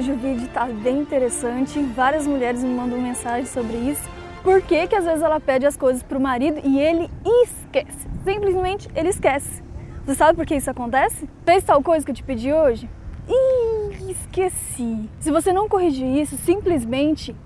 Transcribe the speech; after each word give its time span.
hoje 0.00 0.12
o 0.12 0.16
vídeo 0.16 0.46
está 0.46 0.64
bem 0.64 1.00
interessante. 1.00 1.78
Várias 1.94 2.26
mulheres 2.26 2.64
me 2.64 2.74
mandam 2.74 2.98
mensagem 2.98 3.44
sobre 3.44 3.76
isso. 3.76 4.08
Por 4.42 4.62
que, 4.62 4.86
que 4.86 4.96
às 4.96 5.04
vezes 5.04 5.22
ela 5.22 5.38
pede 5.38 5.66
as 5.66 5.76
coisas 5.76 6.02
para 6.02 6.16
o 6.16 6.20
marido 6.20 6.58
e 6.64 6.80
ele 6.80 7.10
esquece? 7.42 8.08
Simplesmente 8.24 8.88
ele 8.94 9.10
esquece. 9.10 9.62
Você 10.06 10.14
sabe 10.14 10.36
por 10.36 10.46
que 10.46 10.54
isso 10.54 10.70
acontece? 10.70 11.28
Fez 11.44 11.62
tal 11.62 11.82
coisa 11.82 12.02
que 12.02 12.12
eu 12.12 12.14
te 12.14 12.22
pedi 12.22 12.50
hoje? 12.50 12.88
Ih, 13.28 14.10
esqueci. 14.10 15.06
Se 15.18 15.30
você 15.30 15.52
não 15.52 15.68
corrigir 15.68 16.06
isso, 16.16 16.34
simplesmente 16.38 17.36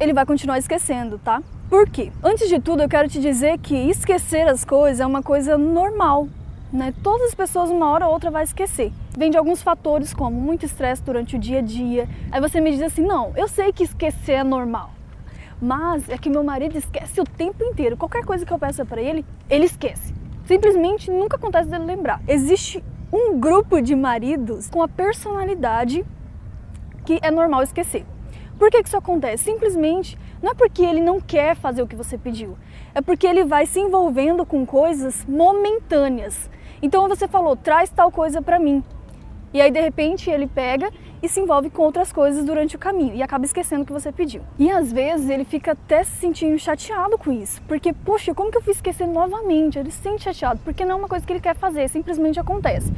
ele 0.00 0.14
vai 0.14 0.24
continuar 0.24 0.56
esquecendo, 0.56 1.18
tá? 1.18 1.42
Por 1.68 1.86
quê? 1.90 2.10
Antes 2.22 2.48
de 2.48 2.60
tudo, 2.60 2.82
eu 2.82 2.88
quero 2.88 3.10
te 3.10 3.20
dizer 3.20 3.58
que 3.58 3.76
esquecer 3.90 4.48
as 4.48 4.64
coisas 4.64 5.00
é 5.00 5.06
uma 5.06 5.22
coisa 5.22 5.58
normal. 5.58 6.28
Né? 6.74 6.92
Todas 7.04 7.28
as 7.28 7.34
pessoas, 7.36 7.70
uma 7.70 7.88
hora 7.88 8.08
ou 8.08 8.12
outra, 8.12 8.32
vai 8.32 8.42
esquecer. 8.42 8.90
Vem 9.16 9.30
de 9.30 9.38
alguns 9.38 9.62
fatores, 9.62 10.12
como 10.12 10.40
muito 10.40 10.66
estresse 10.66 11.00
durante 11.04 11.36
o 11.36 11.38
dia 11.38 11.60
a 11.60 11.62
dia. 11.62 12.08
Aí 12.32 12.40
você 12.40 12.60
me 12.60 12.72
diz 12.72 12.82
assim: 12.82 13.02
não, 13.02 13.32
eu 13.36 13.46
sei 13.46 13.72
que 13.72 13.84
esquecer 13.84 14.32
é 14.32 14.42
normal. 14.42 14.90
Mas 15.62 16.08
é 16.08 16.18
que 16.18 16.28
meu 16.28 16.42
marido 16.42 16.76
esquece 16.76 17.20
o 17.20 17.24
tempo 17.24 17.62
inteiro. 17.62 17.96
Qualquer 17.96 18.24
coisa 18.24 18.44
que 18.44 18.52
eu 18.52 18.58
peça 18.58 18.84
para 18.84 19.00
ele, 19.00 19.24
ele 19.48 19.66
esquece. 19.66 20.12
Simplesmente 20.46 21.12
nunca 21.12 21.36
acontece 21.36 21.70
dele 21.70 21.84
lembrar. 21.84 22.20
Existe 22.26 22.82
um 23.12 23.38
grupo 23.38 23.80
de 23.80 23.94
maridos 23.94 24.68
com 24.68 24.82
a 24.82 24.88
personalidade 24.88 26.04
que 27.06 27.20
é 27.22 27.30
normal 27.30 27.62
esquecer. 27.62 28.04
Por 28.58 28.68
que, 28.68 28.82
que 28.82 28.88
isso 28.88 28.96
acontece? 28.96 29.44
Simplesmente 29.44 30.18
não 30.42 30.50
é 30.50 30.54
porque 30.54 30.82
ele 30.82 31.00
não 31.00 31.20
quer 31.20 31.54
fazer 31.54 31.82
o 31.82 31.86
que 31.86 31.94
você 31.94 32.18
pediu, 32.18 32.58
é 32.94 33.00
porque 33.00 33.26
ele 33.26 33.44
vai 33.44 33.64
se 33.64 33.78
envolvendo 33.78 34.44
com 34.44 34.66
coisas 34.66 35.24
momentâneas. 35.26 36.50
Então 36.84 37.08
você 37.08 37.26
falou, 37.26 37.56
traz 37.56 37.88
tal 37.88 38.12
coisa 38.12 38.42
para 38.42 38.58
mim. 38.58 38.84
E 39.54 39.60
aí 39.62 39.70
de 39.70 39.80
repente 39.80 40.28
ele 40.28 40.46
pega 40.46 40.90
e 41.22 41.28
se 41.30 41.40
envolve 41.40 41.70
com 41.70 41.80
outras 41.80 42.12
coisas 42.12 42.44
durante 42.44 42.76
o 42.76 42.78
caminho 42.78 43.14
e 43.14 43.22
acaba 43.22 43.46
esquecendo 43.46 43.84
o 43.84 43.86
que 43.86 43.92
você 43.92 44.12
pediu. 44.12 44.42
E 44.58 44.70
às 44.70 44.92
vezes 44.92 45.30
ele 45.30 45.46
fica 45.46 45.72
até 45.72 46.04
se 46.04 46.10
sentindo 46.16 46.58
chateado 46.58 47.16
com 47.16 47.32
isso, 47.32 47.62
porque 47.62 47.94
poxa, 47.94 48.34
como 48.34 48.50
que 48.50 48.58
eu 48.58 48.60
fui 48.60 48.74
esquecer 48.74 49.06
novamente? 49.06 49.78
Ele 49.78 49.90
se 49.90 49.96
sente 50.02 50.24
chateado, 50.24 50.60
porque 50.62 50.84
não 50.84 50.96
é 50.96 50.98
uma 50.98 51.08
coisa 51.08 51.24
que 51.26 51.32
ele 51.32 51.40
quer 51.40 51.56
fazer, 51.56 51.88
simplesmente 51.88 52.38
acontece. 52.38 52.92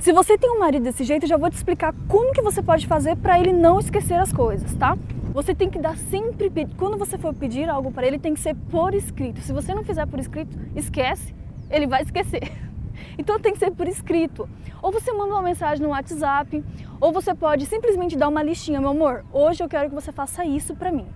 Se 0.00 0.12
você 0.12 0.36
tem 0.36 0.50
um 0.50 0.58
marido 0.58 0.82
desse 0.82 1.04
jeito, 1.04 1.28
já 1.28 1.36
vou 1.36 1.48
te 1.48 1.54
explicar 1.54 1.94
como 2.08 2.32
que 2.32 2.42
você 2.42 2.60
pode 2.60 2.88
fazer 2.88 3.14
para 3.14 3.38
ele 3.38 3.52
não 3.52 3.78
esquecer 3.78 4.14
as 4.14 4.32
coisas, 4.32 4.74
tá? 4.74 4.98
Você 5.32 5.54
tem 5.54 5.70
que 5.70 5.78
dar 5.78 5.96
sempre, 5.96 6.50
quando 6.76 6.98
você 6.98 7.16
for 7.16 7.32
pedir 7.32 7.68
algo 7.68 7.92
para 7.92 8.04
ele, 8.04 8.18
tem 8.18 8.34
que 8.34 8.40
ser 8.40 8.56
por 8.68 8.94
escrito. 8.94 9.40
Se 9.42 9.52
você 9.52 9.72
não 9.72 9.84
fizer 9.84 10.06
por 10.06 10.18
escrito, 10.18 10.58
esquece, 10.74 11.32
ele 11.70 11.86
vai 11.86 12.02
esquecer. 12.02 12.50
Então 13.18 13.38
tem 13.38 13.52
que 13.52 13.58
ser 13.58 13.70
por 13.70 13.86
escrito. 13.86 14.48
Ou 14.82 14.92
você 14.92 15.12
manda 15.12 15.34
uma 15.34 15.42
mensagem 15.42 15.82
no 15.82 15.90
WhatsApp, 15.90 16.64
ou 17.00 17.12
você 17.12 17.34
pode 17.34 17.66
simplesmente 17.66 18.16
dar 18.16 18.28
uma 18.28 18.42
listinha, 18.42 18.80
meu 18.80 18.90
amor, 18.90 19.24
hoje 19.32 19.62
eu 19.62 19.68
quero 19.68 19.88
que 19.88 19.94
você 19.94 20.12
faça 20.12 20.44
isso 20.44 20.74
para 20.74 20.92
mim. 20.92 21.06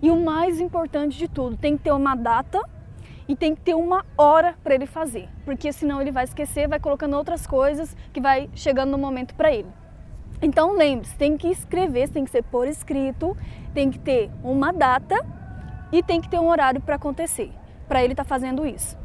E 0.00 0.10
o 0.10 0.16
mais 0.16 0.60
importante 0.60 1.18
de 1.18 1.28
tudo, 1.28 1.56
tem 1.56 1.76
que 1.76 1.84
ter 1.84 1.92
uma 1.92 2.14
data 2.14 2.60
e 3.28 3.36
tem 3.36 3.54
que 3.54 3.60
ter 3.60 3.74
uma 3.74 4.04
hora 4.16 4.54
para 4.64 4.74
ele 4.74 4.86
fazer, 4.86 5.28
porque 5.44 5.70
senão 5.72 6.00
ele 6.00 6.10
vai 6.10 6.24
esquecer, 6.24 6.66
vai 6.66 6.80
colocando 6.80 7.14
outras 7.16 7.46
coisas 7.46 7.94
que 8.12 8.20
vai 8.20 8.48
chegando 8.54 8.90
no 8.90 8.98
momento 8.98 9.34
para 9.34 9.52
ele. 9.52 9.68
Então 10.40 10.76
lembre-se, 10.76 11.14
tem 11.16 11.36
que 11.36 11.48
escrever, 11.48 12.08
tem 12.08 12.24
que 12.24 12.30
ser 12.30 12.42
por 12.44 12.66
escrito, 12.66 13.36
tem 13.74 13.90
que 13.90 13.98
ter 13.98 14.30
uma 14.42 14.72
data 14.72 15.16
e 15.92 16.02
tem 16.02 16.20
que 16.20 16.28
ter 16.28 16.38
um 16.38 16.48
horário 16.48 16.80
para 16.80 16.94
acontecer, 16.94 17.50
para 17.86 18.02
ele 18.02 18.12
estar 18.12 18.24
tá 18.24 18.28
fazendo 18.28 18.64
isso. 18.64 18.96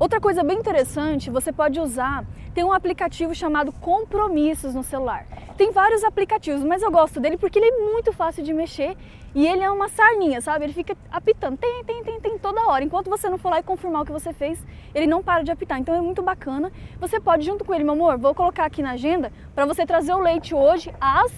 Outra 0.00 0.18
coisa 0.18 0.42
bem 0.42 0.56
interessante, 0.56 1.28
você 1.28 1.52
pode 1.52 1.78
usar, 1.78 2.24
tem 2.54 2.64
um 2.64 2.72
aplicativo 2.72 3.34
chamado 3.34 3.70
Compromissos 3.70 4.74
no 4.74 4.82
celular. 4.82 5.26
Tem 5.58 5.72
vários 5.72 6.02
aplicativos, 6.02 6.64
mas 6.64 6.80
eu 6.80 6.90
gosto 6.90 7.20
dele 7.20 7.36
porque 7.36 7.58
ele 7.58 7.66
é 7.66 7.92
muito 7.92 8.10
fácil 8.10 8.42
de 8.42 8.50
mexer 8.54 8.96
e 9.34 9.46
ele 9.46 9.62
é 9.62 9.70
uma 9.70 9.90
sarninha, 9.90 10.40
sabe? 10.40 10.64
Ele 10.64 10.72
fica 10.72 10.96
apitando, 11.12 11.58
tem, 11.58 11.84
tem, 11.84 12.02
tem, 12.02 12.18
tem 12.18 12.38
toda 12.38 12.66
hora. 12.66 12.82
Enquanto 12.82 13.10
você 13.10 13.28
não 13.28 13.36
for 13.36 13.50
lá 13.50 13.60
e 13.60 13.62
confirmar 13.62 14.00
o 14.00 14.06
que 14.06 14.10
você 14.10 14.32
fez, 14.32 14.58
ele 14.94 15.06
não 15.06 15.22
para 15.22 15.42
de 15.42 15.50
apitar. 15.50 15.78
Então 15.78 15.94
é 15.94 16.00
muito 16.00 16.22
bacana. 16.22 16.72
Você 16.98 17.20
pode 17.20 17.44
junto 17.44 17.62
com 17.62 17.74
ele, 17.74 17.84
meu 17.84 17.92
amor, 17.92 18.16
vou 18.16 18.34
colocar 18.34 18.64
aqui 18.64 18.80
na 18.80 18.92
agenda 18.92 19.30
para 19.54 19.66
você 19.66 19.84
trazer 19.84 20.14
o 20.14 20.18
leite 20.18 20.54
hoje 20.54 20.94
às 20.98 21.30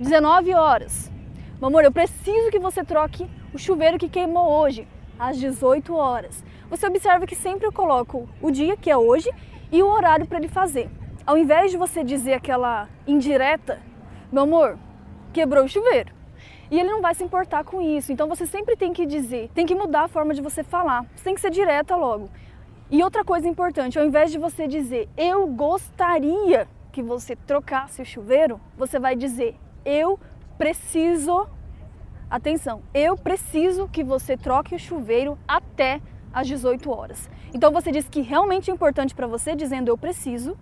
19 0.00 0.52
horas. 0.54 1.08
Meu 1.60 1.68
amor, 1.68 1.84
eu 1.84 1.92
preciso 1.92 2.50
que 2.50 2.58
você 2.58 2.82
troque 2.82 3.30
o 3.54 3.58
chuveiro 3.58 3.96
que 3.96 4.08
queimou 4.08 4.50
hoje 4.60 4.88
às 5.18 5.38
18 5.38 5.94
horas. 5.94 6.44
Você 6.68 6.86
observa 6.86 7.26
que 7.26 7.34
sempre 7.34 7.66
eu 7.66 7.72
coloco 7.72 8.28
o 8.40 8.50
dia, 8.50 8.76
que 8.76 8.90
é 8.90 8.96
hoje, 8.96 9.30
e 9.70 9.82
o 9.82 9.88
horário 9.88 10.26
para 10.26 10.38
ele 10.38 10.48
fazer. 10.48 10.90
Ao 11.26 11.36
invés 11.36 11.70
de 11.70 11.76
você 11.76 12.04
dizer 12.04 12.34
aquela 12.34 12.88
indireta, 13.06 13.80
meu 14.30 14.44
amor, 14.44 14.78
quebrou 15.32 15.64
o 15.64 15.68
chuveiro. 15.68 16.14
E 16.70 16.80
ele 16.80 16.90
não 16.90 17.00
vai 17.00 17.14
se 17.14 17.22
importar 17.22 17.64
com 17.64 17.80
isso. 17.80 18.12
Então 18.12 18.28
você 18.28 18.46
sempre 18.46 18.76
tem 18.76 18.92
que 18.92 19.06
dizer, 19.06 19.50
tem 19.54 19.66
que 19.66 19.74
mudar 19.74 20.04
a 20.04 20.08
forma 20.08 20.34
de 20.34 20.42
você 20.42 20.62
falar. 20.64 21.04
Você 21.14 21.24
tem 21.24 21.34
que 21.34 21.40
ser 21.40 21.50
direta 21.50 21.94
logo. 21.94 22.28
E 22.90 23.02
outra 23.02 23.24
coisa 23.24 23.48
importante, 23.48 23.98
ao 23.98 24.04
invés 24.04 24.30
de 24.30 24.38
você 24.38 24.68
dizer 24.68 25.08
eu 25.16 25.46
gostaria 25.48 26.68
que 26.92 27.02
você 27.02 27.34
trocasse 27.34 28.00
o 28.00 28.06
chuveiro, 28.06 28.60
você 28.76 28.98
vai 28.98 29.16
dizer 29.16 29.56
eu 29.84 30.18
preciso 30.56 31.48
Atenção, 32.28 32.82
eu 32.92 33.16
preciso 33.16 33.86
que 33.86 34.02
você 34.02 34.36
troque 34.36 34.74
o 34.74 34.78
chuveiro 34.78 35.38
até 35.46 36.00
às 36.32 36.48
18 36.48 36.90
horas. 36.90 37.30
Então 37.54 37.70
você 37.70 37.92
diz 37.92 38.08
que 38.08 38.20
realmente 38.20 38.68
é 38.68 38.74
importante 38.74 39.14
para 39.14 39.28
você, 39.28 39.54
dizendo 39.54 39.88
eu 39.88 39.96
preciso, 39.96 40.56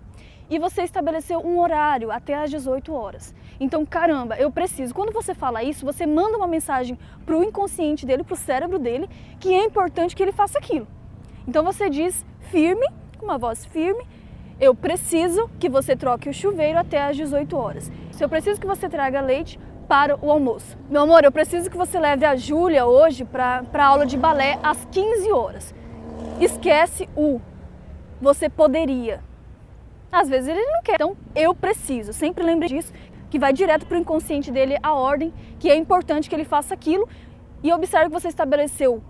e 0.50 0.58
você 0.58 0.82
estabeleceu 0.82 1.38
um 1.40 1.58
horário 1.58 2.10
até 2.10 2.34
às 2.34 2.50
18 2.50 2.92
horas. 2.92 3.34
Então, 3.58 3.86
caramba, 3.86 4.36
eu 4.36 4.50
preciso. 4.50 4.94
Quando 4.94 5.10
você 5.10 5.32
fala 5.32 5.64
isso, 5.64 5.86
você 5.86 6.06
manda 6.06 6.36
uma 6.36 6.46
mensagem 6.46 6.98
para 7.24 7.34
o 7.34 7.42
inconsciente 7.42 8.04
dele, 8.04 8.24
para 8.24 8.34
o 8.34 8.36
cérebro 8.36 8.78
dele, 8.78 9.08
que 9.40 9.54
é 9.54 9.64
importante 9.64 10.14
que 10.14 10.22
ele 10.22 10.32
faça 10.32 10.58
aquilo. 10.58 10.86
Então 11.48 11.64
você 11.64 11.88
diz 11.88 12.26
firme, 12.50 12.86
com 13.16 13.24
uma 13.24 13.38
voz 13.38 13.64
firme, 13.64 14.06
eu 14.60 14.74
preciso 14.74 15.48
que 15.58 15.70
você 15.70 15.96
troque 15.96 16.28
o 16.28 16.34
chuveiro 16.34 16.78
até 16.78 17.02
às 17.02 17.16
18 17.16 17.56
horas. 17.56 17.90
Se 18.12 18.22
eu 18.22 18.28
preciso 18.28 18.60
que 18.60 18.66
você 18.66 18.86
traga 18.86 19.22
leite, 19.22 19.58
para 19.84 20.18
o 20.20 20.30
almoço. 20.30 20.76
Meu 20.90 21.02
amor, 21.02 21.24
eu 21.24 21.32
preciso 21.32 21.70
que 21.70 21.76
você 21.76 21.98
leve 21.98 22.24
a 22.24 22.34
Júlia 22.34 22.86
hoje 22.86 23.24
para 23.24 23.64
a 23.72 23.84
aula 23.84 24.06
de 24.06 24.16
balé 24.16 24.58
às 24.62 24.84
15 24.86 25.30
horas. 25.32 25.74
Esquece 26.40 27.08
o 27.16 27.40
você 28.20 28.48
poderia. 28.48 29.22
Às 30.10 30.28
vezes 30.28 30.48
ele 30.48 30.64
não 30.66 30.82
quer. 30.82 30.94
Então, 30.94 31.16
eu 31.34 31.54
preciso. 31.54 32.12
Sempre 32.12 32.44
lembre 32.44 32.68
disso, 32.68 32.92
que 33.30 33.38
vai 33.38 33.52
direto 33.52 33.86
para 33.86 33.96
o 33.96 34.00
inconsciente 34.00 34.50
dele 34.50 34.76
a 34.82 34.94
ordem, 34.94 35.32
que 35.58 35.68
é 35.68 35.76
importante 35.76 36.28
que 36.28 36.34
ele 36.34 36.44
faça 36.44 36.72
aquilo. 36.72 37.08
E 37.62 37.72
observe 37.72 38.06
que 38.06 38.12
você 38.12 38.28
estabeleceu 38.28 39.02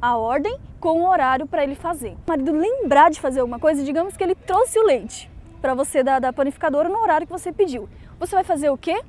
a 0.00 0.16
ordem 0.16 0.58
com 0.80 1.00
o 1.00 1.08
horário 1.08 1.46
para 1.46 1.62
ele 1.62 1.74
fazer. 1.74 2.16
O 2.26 2.28
marido 2.28 2.52
lembrar 2.52 3.10
de 3.10 3.20
fazer 3.20 3.40
alguma 3.40 3.58
coisa, 3.58 3.82
digamos 3.82 4.16
que 4.16 4.22
ele 4.22 4.34
trouxe 4.34 4.78
o 4.78 4.84
leite 4.84 5.30
para 5.60 5.74
você 5.74 6.02
da, 6.02 6.18
da 6.18 6.32
panificadora 6.32 6.88
no 6.88 6.98
horário 6.98 7.26
que 7.26 7.32
você 7.32 7.50
pediu. 7.50 7.88
Você 8.20 8.34
vai 8.34 8.44
fazer 8.44 8.68
o 8.68 8.76
quê? 8.76 9.00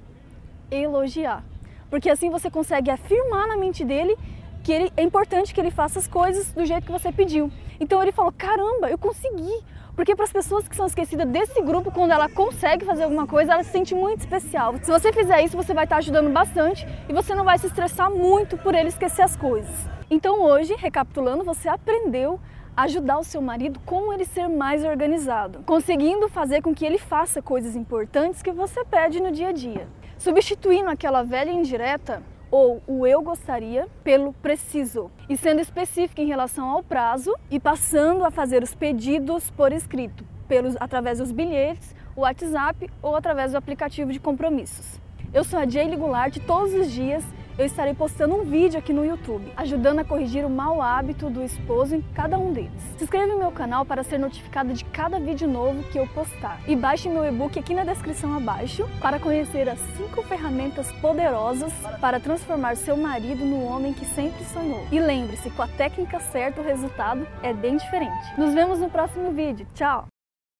Elogiar. 0.72 1.44
Porque 1.90 2.10
assim 2.10 2.30
você 2.30 2.50
consegue 2.50 2.92
afirmar 2.92 3.48
na 3.48 3.58
mente 3.58 3.86
dele 3.86 4.18
que 4.64 4.72
ele, 4.72 4.92
é 4.98 5.04
importante 5.04 5.54
que 5.54 5.62
ele 5.62 5.70
faça 5.70 6.00
as 6.00 6.08
coisas 6.08 6.52
do 6.52 6.66
jeito 6.66 6.86
que 6.86 6.92
você 6.92 7.12
pediu. 7.12 7.52
Então 7.80 8.02
ele 8.02 8.12
falou: 8.12 8.34
caramba, 8.36 8.90
eu 8.90 8.98
consegui. 8.98 9.64
Porque 9.96 10.14
para 10.14 10.26
as 10.26 10.34
pessoas 10.34 10.68
que 10.68 10.76
são 10.76 10.88
esquecidas 10.88 11.26
desse 11.26 11.62
grupo, 11.62 11.90
quando 11.90 12.12
ela 12.12 12.28
consegue 12.28 12.84
fazer 12.84 13.04
alguma 13.04 13.26
coisa, 13.26 13.54
ela 13.54 13.64
se 13.64 13.70
sente 13.70 13.96
muito 13.96 14.20
especial. 14.20 14.76
Se 14.82 14.92
você 14.92 15.14
fizer 15.14 15.42
isso, 15.42 15.56
você 15.56 15.74
vai 15.74 15.86
estar 15.86 15.98
ajudando 15.98 16.34
bastante 16.34 16.86
e 17.08 17.14
você 17.14 17.34
não 17.34 17.46
vai 17.46 17.58
se 17.58 17.68
estressar 17.68 18.12
muito 18.12 18.58
por 18.58 18.76
ele 18.76 18.90
esquecer 18.90 19.22
as 19.22 19.38
coisas. 19.38 19.74
Então 20.10 20.42
hoje, 20.42 20.76
recapitulando, 20.78 21.46
você 21.46 21.70
aprendeu 21.70 22.42
a 22.76 22.84
ajudar 22.84 23.20
o 23.20 23.24
seu 23.24 23.42
marido 23.42 23.80
como 23.86 24.12
ele 24.12 24.26
ser 24.26 24.50
mais 24.50 24.84
organizado, 24.84 25.60
conseguindo 25.66 26.28
fazer 26.28 26.62
com 26.62 26.76
que 26.76 26.86
ele 26.86 26.98
faça 26.98 27.42
coisas 27.42 27.74
importantes 27.74 28.42
que 28.42 28.52
você 28.52 28.84
pede 28.84 29.22
no 29.22 29.32
dia 29.32 29.48
a 29.48 29.54
dia 29.54 29.88
substituindo 30.18 30.90
aquela 30.90 31.24
velha 31.24 31.52
indireta 31.52 32.22
ou 32.52 32.82
o 32.88 33.06
eu 33.06 33.22
gostaria 33.22 33.88
pelo 34.04 34.32
preciso 34.34 35.12
e 35.30 35.36
sendo 35.36 35.60
específico 35.60 36.22
em 36.22 36.28
relação 36.28 36.70
ao 36.70 36.84
prazo 36.84 37.36
e 37.50 37.60
passando 37.60 38.24
a 38.24 38.32
fazer 38.32 38.64
os 38.64 38.74
pedidos 38.74 39.50
por 39.52 39.72
escrito, 39.72 40.24
pelos, 40.48 40.76
através 40.80 41.20
dos 41.20 41.32
bilhetes, 41.32 41.94
WhatsApp 42.16 42.90
ou 43.02 43.16
através 43.16 43.52
do 43.52 43.58
aplicativo 43.58 44.14
de 44.14 44.20
compromissos. 44.20 45.00
Eu 45.34 45.44
sou 45.44 45.60
a 45.60 45.68
Jaylee 45.68 45.98
Goulart 45.98 46.38
todos 46.48 46.74
os 46.74 46.92
dias 46.92 47.24
eu 47.58 47.66
estarei 47.66 47.94
postando 47.94 48.36
um 48.36 48.44
vídeo 48.44 48.78
aqui 48.78 48.92
no 48.92 49.06
YouTube, 49.06 49.52
ajudando 49.56 50.00
a 50.00 50.04
corrigir 50.04 50.46
o 50.46 50.50
mau 50.50 50.82
hábito 50.82 51.30
do 51.30 51.44
esposo 51.44 51.96
em 51.96 52.02
cada 52.14 52.38
um 52.38 52.52
deles. 52.52 52.72
Se 52.98 53.04
inscreva 53.04 53.28
no 53.28 53.40
meu 53.40 53.52
canal 53.52 53.86
para 53.86 54.04
ser 54.04 54.18
notificado 54.18 54.74
de 54.74 54.84
cada 54.86 55.20
vídeo 55.20 55.48
novo 55.48 55.84
que 55.84 55.98
eu 55.98 56.08
postar. 56.08 56.60
E 56.68 56.76
baixe 56.76 57.10
meu 57.10 57.26
e-book 57.26 57.58
aqui 57.58 57.74
na 57.74 57.84
descrição 57.84 58.36
abaixo 58.36 58.88
para 59.00 59.20
conhecer 59.20 59.70
as 59.70 59.80
5 59.98 60.24
ferramentas 60.24 60.92
poderosas 60.94 61.74
para 62.02 62.20
transformar 62.20 62.76
seu 62.76 62.98
marido 62.98 63.46
no 63.46 63.64
homem 63.64 63.94
que 63.94 64.06
sempre 64.06 64.44
sonhou. 64.46 64.86
E 64.92 65.00
lembre-se, 65.00 65.50
com 65.52 65.62
a 65.62 65.68
técnica 65.68 66.20
certa 66.20 66.62
o 66.62 66.64
resultado 66.64 67.28
é 67.42 67.54
bem 67.54 67.78
diferente. 67.78 68.38
Nos 68.38 68.54
vemos 68.54 68.80
no 68.80 68.90
próximo 68.90 69.32
vídeo. 69.32 69.68
Tchau! 69.74 70.15